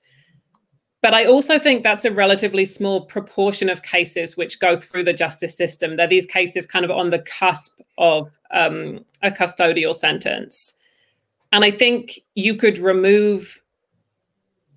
[1.02, 5.14] But I also think that's a relatively small proportion of cases which go through the
[5.14, 5.96] justice system.
[5.96, 10.74] They're these cases kind of on the cusp of um, a custodial sentence.
[11.52, 13.62] And I think you could remove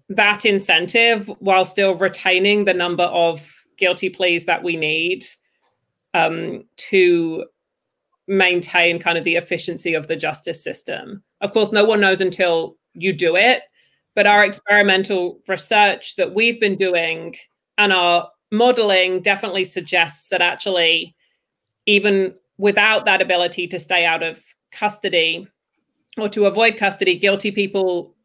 [0.09, 5.23] that incentive while still retaining the number of guilty pleas that we need
[6.13, 7.45] um, to
[8.27, 11.21] maintain kind of the efficiency of the justice system.
[11.41, 13.63] Of course, no one knows until you do it
[14.15, 17.35] but our experimental research that we've been doing
[17.77, 21.15] and our modeling definitely suggests that actually,
[21.85, 25.47] even without that ability to stay out of custody
[26.17, 28.15] or to avoid custody, guilty people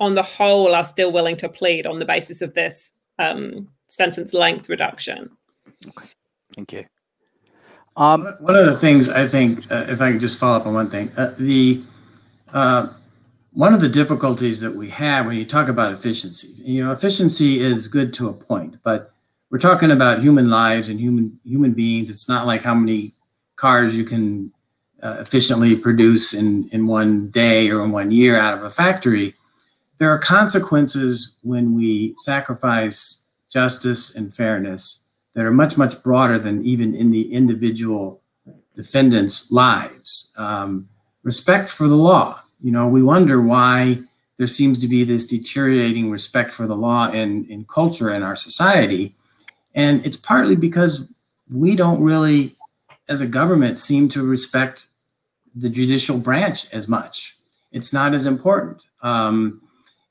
[0.00, 4.34] on the whole are still willing to plead on the basis of this um, sentence
[4.34, 5.30] length reduction.
[5.88, 6.08] Okay,
[6.56, 6.84] thank you.
[7.96, 10.74] Um, one of the things I think, uh, if I could just follow up on
[10.74, 11.80] one thing, uh, the
[12.52, 12.88] uh,
[13.52, 17.60] one of the difficulties that we have when you talk about efficiency, you know, efficiency
[17.60, 19.12] is good to a point, but
[19.50, 22.08] we're talking about human lives and human human beings.
[22.08, 23.14] It's not like how many
[23.56, 24.50] cars you can
[25.02, 29.34] uh, efficiently produce in in one day or in one year out of a factory.
[29.98, 36.64] There are consequences when we sacrifice justice and fairness that are much much broader than
[36.64, 38.22] even in the individual
[38.74, 40.32] defendants' lives.
[40.36, 40.88] Um,
[41.22, 43.98] respect for the law you know, we wonder why
[44.38, 48.36] there seems to be this deteriorating respect for the law and in culture in our
[48.36, 49.14] society.
[49.74, 51.12] And it's partly because
[51.50, 52.56] we don't really,
[53.08, 54.86] as a government, seem to respect
[55.54, 57.36] the judicial branch as much.
[57.72, 58.82] It's not as important.
[59.02, 59.60] Um,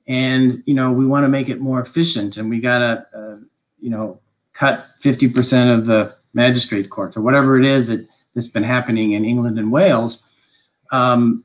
[0.07, 3.37] and, you know, we want to make it more efficient and we got to, uh,
[3.79, 4.19] you know,
[4.53, 9.25] cut 50% of the magistrate courts or whatever it is that, that's been happening in
[9.25, 10.25] England and Wales.
[10.91, 11.43] Um,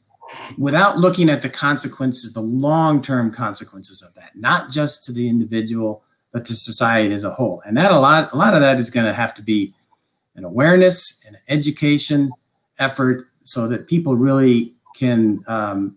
[0.58, 5.28] without looking at the consequences, the long term consequences of that, not just to the
[5.28, 7.62] individual, but to society as a whole.
[7.66, 9.74] And that a lot, a lot of that is going to have to be
[10.34, 12.30] an awareness and education
[12.78, 15.96] effort so that people really can, um,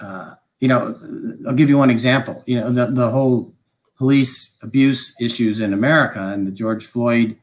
[0.00, 0.98] uh, you know,
[1.46, 2.42] I'll give you one example.
[2.46, 3.52] You know, the, the whole
[3.96, 7.36] police abuse issues in America and the George Floyd,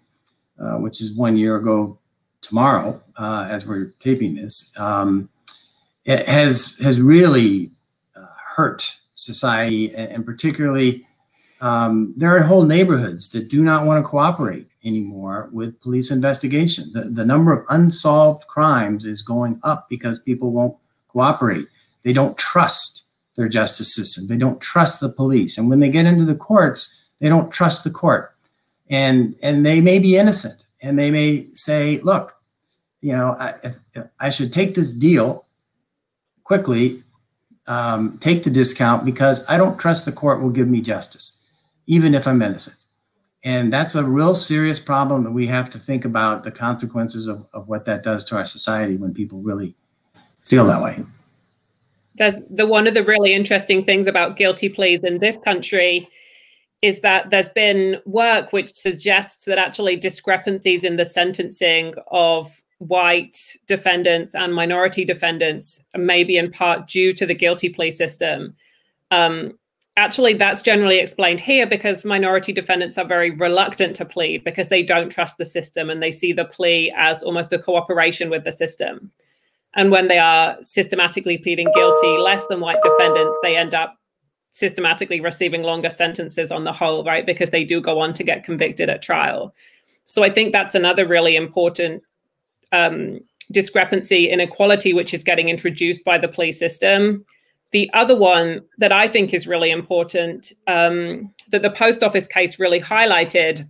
[0.59, 1.99] uh, which is one year ago
[2.41, 4.73] tomorrow, uh, as we're taping this.
[4.77, 5.29] Um,
[6.07, 7.71] has has really
[8.15, 11.05] uh, hurt society, and, particularly
[11.59, 16.91] um, there are whole neighborhoods that do not want to cooperate anymore with police investigation.
[16.93, 21.67] The, the number of unsolved crimes is going up because people won't cooperate.
[22.03, 24.27] They don't trust their justice system.
[24.27, 25.57] They don't trust the police.
[25.57, 28.35] And when they get into the courts, they don't trust the court.
[28.89, 32.35] And, and they may be innocent and they may say, look,
[33.01, 35.46] you know, I, if, if I should take this deal
[36.47, 37.03] quickly
[37.67, 41.41] um, take the discount because I don't trust the court will give me justice,
[41.87, 42.77] even if I'm innocent.
[43.43, 47.45] And that's a real serious problem that we have to think about the consequences of,
[47.53, 49.75] of what that does to our society when people really
[50.39, 51.03] feel that way.
[52.15, 56.09] There's the one of the really interesting things about guilty pleas in this country
[56.81, 63.37] is that there's been work which suggests that actually discrepancies in the sentencing of white
[63.65, 68.53] defendants and minority defendants may be in part due to the guilty plea system.
[69.11, 69.57] Um,
[69.95, 74.83] actually, that's generally explained here because minority defendants are very reluctant to plead because they
[74.83, 78.51] don't trust the system and they see the plea as almost a cooperation with the
[78.51, 79.11] system.
[79.75, 83.95] And when they are systematically pleading guilty less than white defendants, they end up
[84.49, 87.25] systematically receiving longer sentences on the whole, right?
[87.25, 89.53] Because they do go on to get convicted at trial.
[90.05, 92.01] So I think that's another really important
[92.71, 93.19] um,
[93.51, 97.25] discrepancy, inequality, which is getting introduced by the plea system.
[97.71, 102.59] The other one that I think is really important um, that the post office case
[102.59, 103.67] really highlighted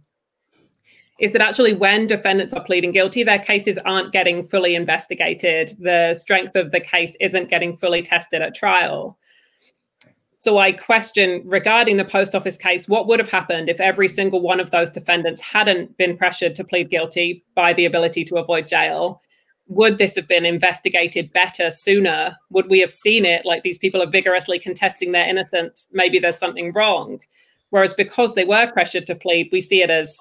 [1.19, 5.71] is that actually when defendants are pleading guilty, their cases aren't getting fully investigated.
[5.79, 9.17] The strength of the case isn't getting fully tested at trial.
[10.47, 14.39] So I question regarding the post office case, what would have happened if every single
[14.39, 18.65] one of those defendants hadn't been pressured to plead guilty by the ability to avoid
[18.65, 19.21] jail?
[19.67, 22.37] Would this have been investigated better sooner?
[22.49, 25.89] Would we have seen it like these people are vigorously contesting their innocence?
[25.91, 27.19] Maybe there's something wrong.
[27.71, 30.17] Whereas because they were pressured to plead, we see it as,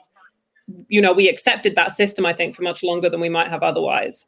[0.88, 3.62] you know, we accepted that system, I think, for much longer than we might have
[3.62, 4.24] otherwise.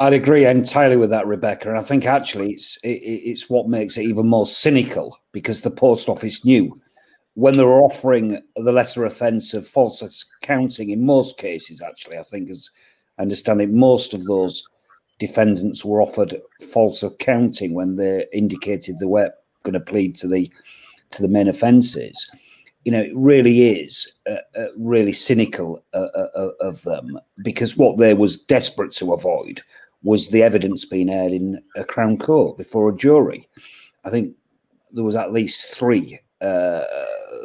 [0.00, 1.68] I'd agree entirely with that, Rebecca.
[1.68, 5.70] And I think actually it's it, it's what makes it even more cynical because the
[5.70, 6.80] post office knew
[7.34, 10.90] when they were offering the lesser offence of false accounting.
[10.90, 12.70] In most cases, actually, I think as
[13.18, 14.62] I understand it, most of those
[15.18, 16.36] defendants were offered
[16.72, 19.32] false accounting when they indicated they were
[19.64, 20.48] going to plead to the
[21.10, 22.30] to the main offences.
[22.84, 27.98] You know, it really is uh, uh, really cynical uh, uh, of them because what
[27.98, 29.60] they was desperate to avoid
[30.02, 33.48] was the evidence being aired in a Crown Court before a jury.
[34.04, 34.34] I think
[34.92, 36.84] there was at least three, uh,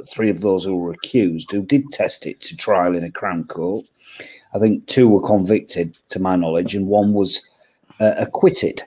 [0.07, 3.45] three of those who were accused who did test it to trial in a Crown
[3.45, 3.89] Court.
[4.53, 7.41] I think two were convicted, to my knowledge, and one was
[7.99, 8.81] uh, acquitted.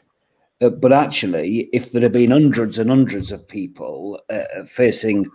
[0.61, 5.27] Uh, but actually, if there had been hundreds and hundreds of people uh, facing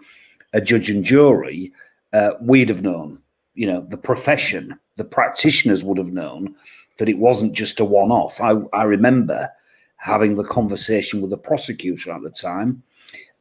[0.54, 1.72] a judge and jury,
[2.13, 3.20] uh, we'd have known.
[3.54, 6.56] You know, the profession, the practitioners would have known
[6.97, 8.39] that it wasn't just a one off.
[8.41, 9.49] I, I remember
[9.97, 12.84] having the conversation with the prosecutor at the time,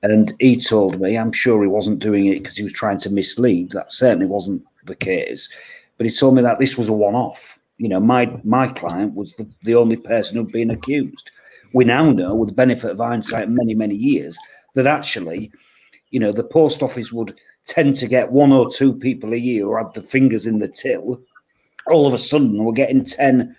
[0.03, 3.11] and he told me, I'm sure he wasn't doing it because he was trying to
[3.11, 3.73] mislead.
[3.73, 5.49] That certainly wasn't the case.
[5.97, 7.59] But he told me that this was a one off.
[7.77, 11.31] You know, my my client was the, the only person who'd been accused.
[11.73, 14.39] We now know, with the benefit of hindsight, many, many years,
[14.75, 15.53] that actually,
[16.11, 19.65] you know, the post office would tend to get one or two people a year
[19.65, 21.21] who had the fingers in the till
[21.91, 23.57] all of a sudden we're getting 10,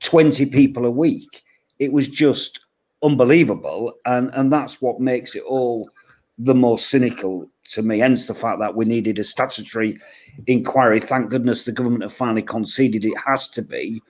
[0.00, 1.42] 20 people a week.
[1.78, 2.60] It was just
[3.02, 3.94] unbelievable.
[4.06, 5.90] And, and that's what makes it all
[6.38, 7.98] the more cynical to me.
[7.98, 9.98] Hence the fact that we needed a statutory
[10.46, 11.00] inquiry.
[11.00, 14.02] Thank goodness the government have finally conceded it has to be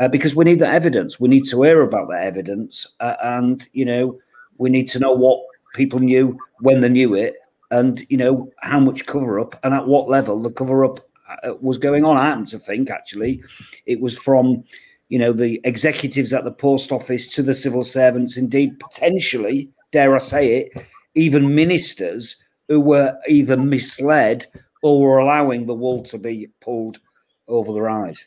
[0.00, 1.20] uh, because we need the evidence.
[1.20, 2.94] We need to hear about that evidence.
[3.00, 4.18] Uh, and, you know,
[4.58, 5.40] we need to know what
[5.74, 7.36] people knew when they knew it
[7.70, 11.00] and, you know, how much cover up and at what level the cover up
[11.44, 12.16] Uh, was going on.
[12.16, 13.42] I happen to think actually
[13.84, 14.64] it was from
[15.08, 20.14] you know the executives at the post office to the civil servants, indeed potentially, dare
[20.14, 24.46] I say it, even ministers who were either misled
[24.82, 26.98] or were allowing the wool to be pulled
[27.46, 28.24] over their eyes.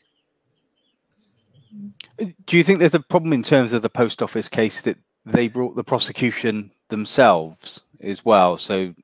[2.46, 5.48] Do you think there's a problem in terms of the post office case that they
[5.48, 8.58] brought the prosecution themselves as well?
[8.58, 8.94] So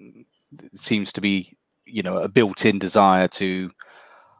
[0.63, 3.71] it seems to be, you know, a built-in desire to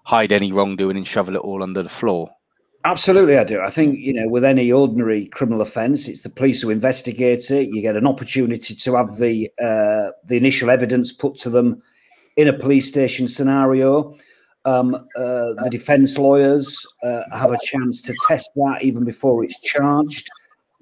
[0.09, 2.31] hide any wrongdoing and shovel it all under the floor.
[2.87, 3.61] Absolutely, I do.
[3.61, 7.69] I think you know, with any ordinary criminal offence, it's the police who investigate it.
[7.69, 11.83] You get an opportunity to have the uh, the initial evidence put to them
[12.37, 14.17] in a police station scenario.
[14.65, 19.61] Um, uh, the defence lawyers uh, have a chance to test that even before it's
[19.61, 20.31] charged,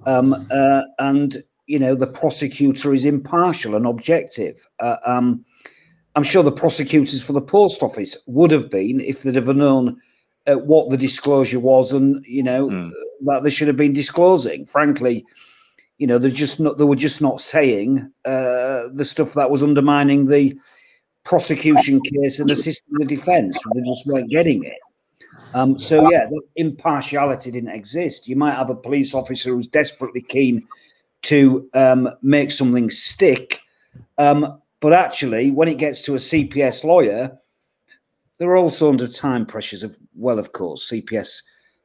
[0.07, 4.69] um, uh, and you know the prosecutor is impartial and objective.
[4.79, 5.45] Uh, um,
[6.17, 10.01] I'm sure the prosecutors for the post office would have been if they'd have known
[10.47, 12.91] uh, what the disclosure was and you know mm.
[13.27, 14.65] that they should have been disclosing.
[14.65, 15.25] Frankly,
[15.99, 19.63] you know they're just not they were just not saying uh, the stuff that was
[19.63, 20.59] undermining the
[21.25, 23.61] prosecution case and the assisting the defence.
[23.75, 24.79] They just weren't getting it.
[25.55, 28.27] Um, so yeah, the impartiality didn't exist.
[28.27, 30.67] You might have a police officer who's desperately keen
[31.23, 33.61] to um, make something stick.
[34.19, 37.39] Um, but actually, when it gets to a CPS lawyer,
[38.39, 41.43] they're also under time pressures of well, of course, CPS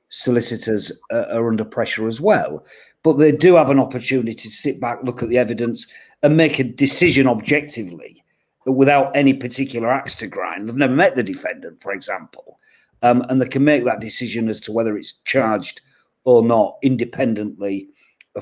[0.10, 2.66] solicitors uh, are under pressure as well,
[3.04, 5.88] but they do have an opportunity to sit back, look at the evidence,
[6.22, 8.24] and make a decision objectively
[8.66, 10.68] without any particular axe to grind.
[10.68, 12.60] They've never met the defendant, for example,
[13.02, 15.82] um, and they can make that decision as to whether it's charged
[16.26, 17.89] or not independently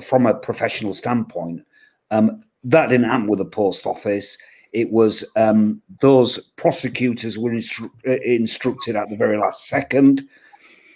[0.02, 1.62] from a professional standpoint.
[2.10, 4.36] Um, that didn't happen with the post office.
[4.72, 10.22] It was um, those prosecutors were instru- uh, instructed at the very last second.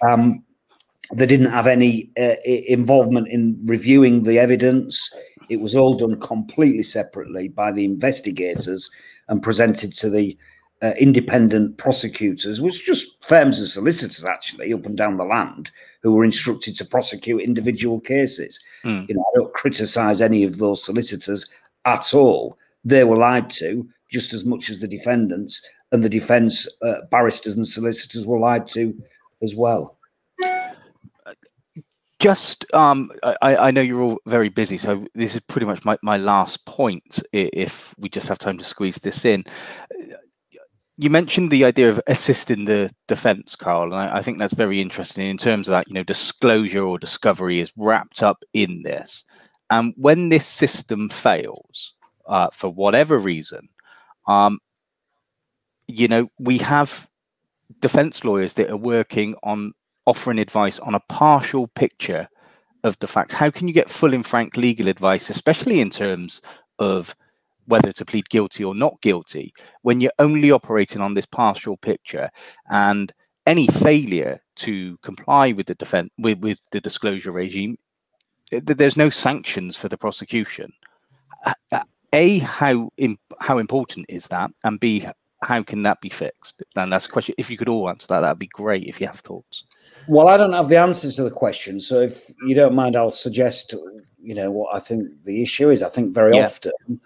[0.07, 0.45] Um,
[1.13, 5.13] they didn't have any uh, involvement in reviewing the evidence.
[5.49, 8.91] It was all done completely separately by the investigators
[9.29, 10.37] and presented to the
[10.83, 15.71] uh, independent prosecutors, which just firms and solicitors actually up and down the land
[16.03, 18.61] who were instructed to prosecute individual cases.
[18.85, 19.09] Mm.
[19.09, 21.49] You know, I don't criticise any of those solicitors
[21.85, 22.59] at all.
[22.85, 25.61] They were lied to just as much as the defendants,
[25.91, 28.95] and the defence uh, barristers and solicitors were lied to
[29.43, 29.99] as well.
[32.21, 35.99] Just, um, I, I, know you're all very busy, so this is pretty much my,
[36.03, 37.23] my last point.
[37.33, 39.45] If we just have time to squeeze this in,
[40.97, 44.81] you mentioned the idea of assisting the defense, Karl, and I, I, think that's very
[44.81, 45.89] interesting in terms of that.
[45.89, 49.25] You know, disclosure or discovery is wrapped up in this,
[49.71, 51.95] and when this system fails
[52.27, 53.69] uh, for whatever reason,
[54.29, 54.59] um,
[55.89, 57.09] you know, we have
[57.81, 59.73] defense lawyers that are working on
[60.07, 62.29] offering advice on a partial picture
[62.85, 63.35] of the facts.
[63.35, 66.41] How can you get full and frank legal advice, especially in terms
[66.79, 67.17] of
[67.67, 69.53] whether to plead guilty or not guilty
[69.83, 72.31] when you're only operating on this partial picture
[72.71, 73.13] and
[73.47, 77.77] any failure to comply with the defense with, with the disclosure regime
[78.53, 80.73] eh, there's no sanctions for the prosecution.
[81.45, 82.91] Uh, uh, a how
[83.41, 84.51] how important is that?
[84.63, 85.07] And b
[85.43, 86.63] how can that be fixed?
[86.77, 87.35] And that's a question.
[87.37, 89.65] If you could all answer that that'd be great if you have thoughts.
[90.09, 93.11] Well i don't have the answers to the question so if you don't mind i'll
[93.11, 93.75] suggest
[94.21, 95.83] you know what i think the issue is.
[95.83, 96.47] I think very yeah.
[96.47, 97.01] often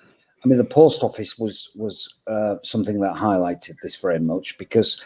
[0.44, 5.02] I mean, the post office was was uh, something that highlighted this very much because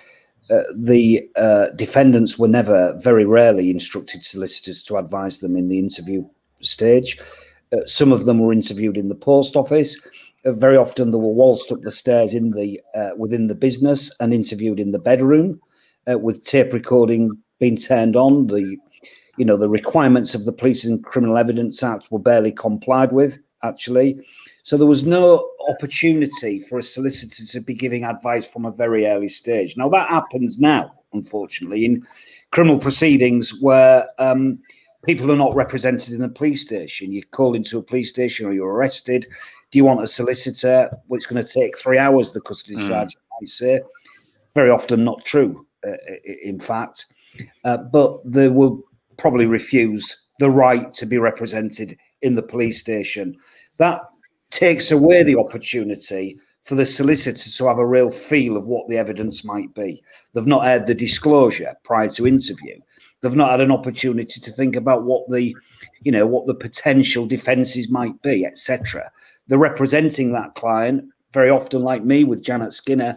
[0.50, 5.78] uh, the uh, defendants were never, very rarely, instructed solicitors to advise them in the
[5.78, 6.24] interview
[6.60, 7.18] stage.
[7.72, 9.96] Uh, some of them were interviewed in the post office.
[10.44, 14.14] Uh, very often, they were waltzed up the stairs in the uh, within the business
[14.20, 15.60] and interviewed in the bedroom,
[16.06, 18.48] with tape recording being turned on.
[18.48, 18.76] The
[19.38, 23.38] you know the requirements of the Police and Criminal Evidence Act were barely complied with.
[23.62, 24.20] Actually,
[24.62, 29.06] so there was no opportunity for a solicitor to be giving advice from a very
[29.06, 29.76] early stage.
[29.76, 32.04] Now that happens now, unfortunately, in
[32.50, 34.58] criminal proceedings where um,
[35.04, 37.10] people are not represented in a police station.
[37.10, 39.26] You call into a police station or you're arrested.
[39.70, 40.90] Do you want a solicitor?
[41.08, 42.86] Well, it's going to take three hours, the custody mm.
[42.86, 43.80] sergeant might say.
[44.54, 45.96] Very often not true, uh,
[46.44, 47.06] in fact.
[47.64, 48.82] Uh, but they will
[49.16, 53.36] probably refuse the right to be represented in the police station.
[53.78, 54.02] That
[54.52, 58.96] takes away the opportunity for the solicitor to have a real feel of what the
[58.96, 60.02] evidence might be.
[60.32, 62.78] They've not had the disclosure prior to interview.
[63.20, 65.56] They've not had an opportunity to think about what the,
[66.02, 69.10] you know, what the potential defences might be, etc.
[69.48, 73.16] They're representing that client very often, like me with Janet Skinner.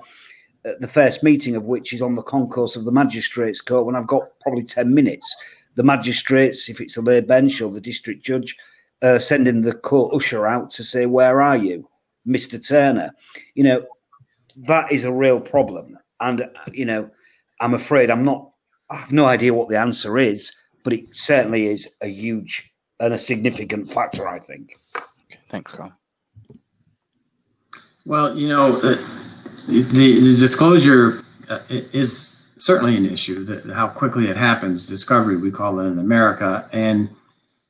[0.63, 3.95] Uh, the first meeting of which is on the concourse of the magistrates court when
[3.95, 5.35] I've got probably 10 minutes.
[5.75, 8.55] The magistrates, if it's a lay bench or the district judge,
[9.01, 11.87] uh, sending the court usher out to say, "Where are you,
[12.25, 13.11] Mister Turner?"
[13.53, 13.85] You know,
[14.57, 17.09] that is a real problem, and you know,
[17.61, 18.51] I'm afraid I'm not.
[18.89, 20.51] I have no idea what the answer is,
[20.83, 24.27] but it certainly is a huge and a significant factor.
[24.27, 24.77] I think.
[25.49, 25.93] Thanks, Karl.
[28.05, 28.95] Well, you know, the,
[29.67, 33.43] the, the disclosure uh, is certainly an issue.
[33.43, 37.09] That how quickly it happens, discovery we call it in America, and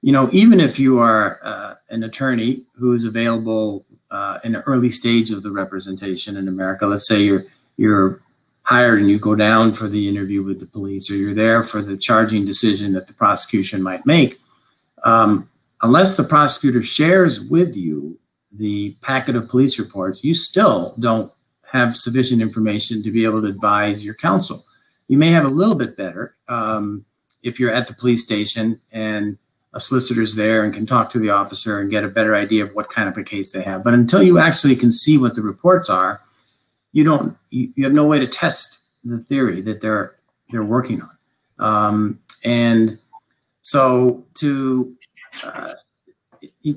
[0.06, 4.62] you know, even if you are uh, an attorney who is available uh, in an
[4.68, 7.46] early stage of the representation in America, let's say you're
[7.76, 8.22] you're
[8.62, 11.82] hired and you go down for the interview with the police, or you're there for
[11.82, 14.40] the charging decision that the prosecution might make,
[15.06, 15.50] um,
[15.82, 18.20] unless the prosecutor shares with you
[18.52, 21.32] the packet of police reports, you still don't
[21.72, 24.68] have sufficient information to be able to advise your counsel.
[25.08, 27.06] You may have a little bit better um,
[27.42, 29.40] if you're at the police station and
[29.76, 32.74] a solicitor's there and can talk to the officer and get a better idea of
[32.74, 33.84] what kind of a case they have.
[33.84, 36.22] But until you actually can see what the reports are,
[36.94, 40.16] you don't you, you have no way to test the theory that they're
[40.50, 41.10] they're working on.
[41.60, 42.98] Um, and
[43.62, 44.96] so to
[45.44, 45.74] uh,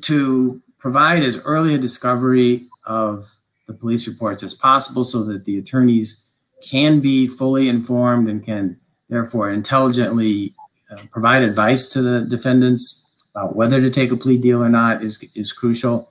[0.02, 3.36] to provide as early a discovery of
[3.68, 6.24] the police reports as possible so that the attorneys
[6.62, 8.76] can be fully informed and can
[9.08, 10.54] therefore intelligently
[10.90, 15.02] uh, provide advice to the defendants about whether to take a plea deal or not
[15.02, 16.10] is, is crucial.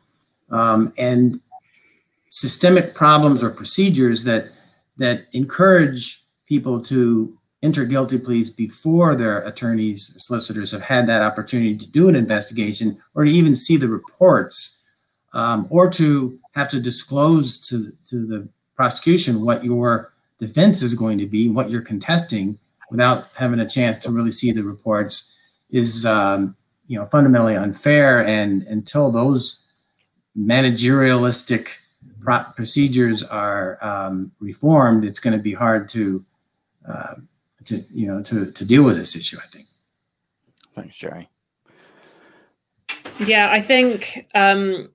[0.50, 1.42] Um, and
[2.30, 4.50] systemic problems or procedures that
[4.98, 11.22] that encourage people to enter guilty pleas before their attorneys or solicitors have had that
[11.22, 14.82] opportunity to do an investigation or to even see the reports
[15.34, 21.18] um, or to have to disclose to, to the prosecution what your defense is going
[21.18, 22.58] to be, what you're contesting
[22.90, 25.38] without having a chance to really see the reports
[25.70, 26.56] is um,
[26.88, 28.26] you know fundamentally unfair.
[28.26, 29.68] And until those
[30.38, 31.70] managerialistic
[32.28, 36.24] pro- procedures are um, reformed it's going to be hard to
[36.88, 37.16] uh,
[37.66, 39.68] to you know to to deal with this issue i think.
[40.76, 41.30] Thanks jerry.
[43.20, 44.90] Yeah i think um,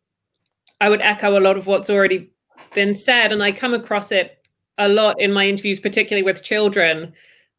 [0.80, 2.30] i would echo a lot of what's already
[2.74, 4.46] been said and i come across it
[4.78, 7.12] a lot in my interviews particularly with children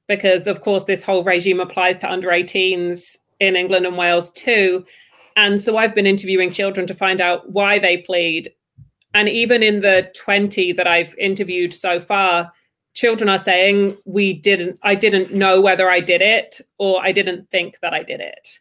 [0.08, 4.86] because of course this whole regime applies to under 18s in England and Wales too.
[5.36, 8.50] And so I've been interviewing children to find out why they plead.
[9.14, 12.52] And even in the 20 that I've interviewed so far,
[12.94, 17.50] children are saying we didn't I didn't know whether I did it or I didn't
[17.50, 18.60] think that I did it.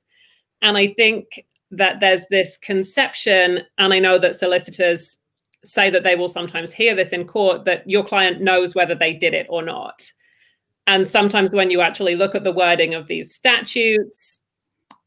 [0.63, 5.17] And I think that there's this conception and I know that solicitors
[5.65, 9.13] say that they will sometimes hear this in court that your client knows whether they
[9.13, 10.03] did it or not.
[10.87, 14.41] And sometimes when you actually look at the wording of these statutes,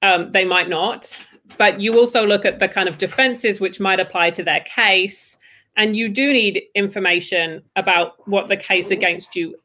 [0.02, 1.18] um, they might not.
[1.58, 5.38] But you also look at the kind of defenses which might apply to their case.
[5.78, 9.56] And you do need information about what the case against you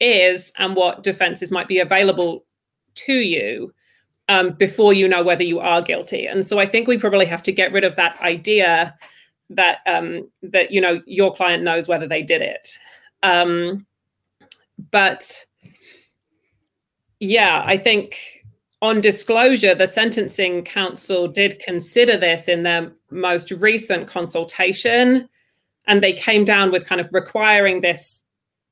[0.00, 2.44] is and what defenses might be available
[2.94, 3.74] to you
[4.28, 6.26] um, before you know whether you are guilty.
[6.26, 8.94] And so I think we probably have to get rid of that idea
[9.50, 12.68] that um, that you know your client knows whether they did it.
[13.22, 13.86] Um,
[14.90, 15.44] but
[17.20, 18.44] yeah, I think
[18.80, 25.28] on disclosure, the Sentencing Council did consider this in their most recent consultation,
[25.86, 28.22] and they came down with kind of requiring this,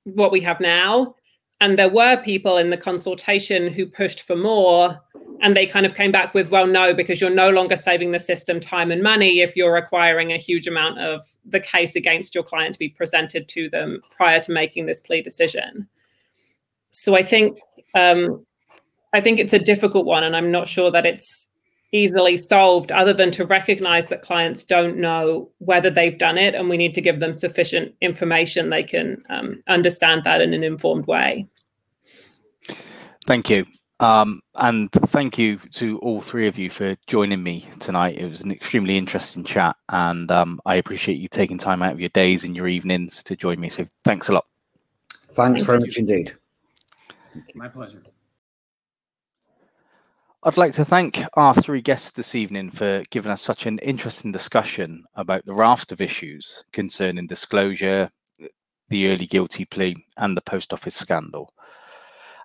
[0.05, 1.15] what we have now.
[1.61, 5.01] And there were people in the consultation who pushed for more,
[5.41, 8.21] and they kind of came back with, well, no, because you're no longer saving the
[8.21, 12.45] system time and money if you're requiring a huge amount of the case against your
[12.45, 15.89] client to be presented to them prior to making this plea decision.
[16.91, 17.59] So I think
[17.97, 18.45] um,
[19.13, 21.49] I think it's a difficult one, and I'm not sure that it's
[21.93, 26.69] easily solved other than to recognize that clients don't know whether they've done it and
[26.69, 31.07] we need to give them sufficient information they can um, understand that in an informed
[31.07, 31.47] way.
[33.27, 33.65] Thank you.
[33.99, 38.19] Um, and thank you to all three of you for joining me tonight.
[38.19, 42.01] It was an extremely interesting chat and um, i appreciate you taking time out of
[42.01, 44.45] your days and your evenings to join me so thanks a lot.
[45.23, 46.37] Thanks very much indeed
[47.55, 48.03] my pleasure
[50.43, 54.31] I'd like to thank our three guests this evening for giving us such an interesting
[54.31, 58.09] discussion about the raft of issues concerning disclosure,
[58.89, 61.53] the early guilty plea, and the post office scandal.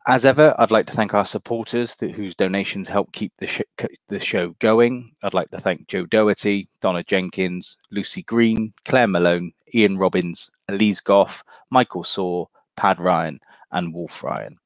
[0.07, 3.61] As ever, I'd like to thank our supporters that, whose donations help keep the, sh
[4.07, 5.11] the show going.
[5.21, 11.01] I'd like to thank Joe Doherty, Donna Jenkins, Lucy Green, Claire Malone, Ian Robbins, Elise
[11.01, 13.39] Goff, Michael Saw, Pad Ryan,
[13.71, 14.57] and Wolf Ryan.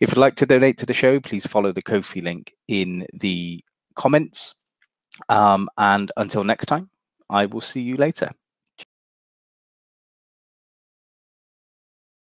[0.00, 3.62] If you'd like to donate to the show, please follow the Ko-fi link in the
[3.94, 4.54] comments.
[5.28, 6.90] Um, and until next time,
[7.30, 8.30] I will see you later.